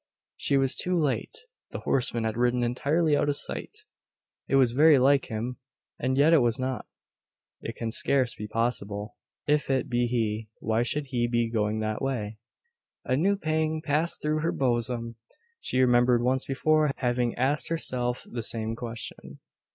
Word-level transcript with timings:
She 0.35 0.57
was 0.57 0.75
too 0.75 0.95
late. 0.97 1.35
The 1.69 1.81
horseman 1.81 2.23
had 2.23 2.35
ridden 2.35 2.63
entirely 2.63 3.15
out 3.15 3.29
of 3.29 3.35
sight. 3.35 3.85
"It 4.47 4.55
was 4.55 4.71
very 4.71 4.97
like 4.97 5.25
him, 5.27 5.57
and 5.99 6.17
yet 6.17 6.33
it 6.33 6.41
was 6.41 6.57
not. 6.57 6.87
It 7.61 7.75
can 7.75 7.91
scarce 7.91 8.33
be 8.33 8.47
possible. 8.47 9.15
If 9.45 9.69
it 9.69 9.89
be 9.91 10.07
he, 10.07 10.49
why 10.59 10.81
should 10.81 11.05
he 11.11 11.27
be 11.27 11.51
going 11.51 11.81
that 11.81 12.01
way?" 12.01 12.39
A 13.05 13.15
new 13.15 13.35
pang 13.37 13.79
passed 13.79 14.23
through 14.23 14.39
her 14.39 14.51
bosom. 14.51 15.17
She 15.59 15.81
remembered 15.81 16.23
once 16.23 16.45
before 16.45 16.89
having 16.97 17.35
asked 17.35 17.67
herself 17.67 18.25
the 18.27 18.41
same 18.41 18.75
question. 18.75 19.37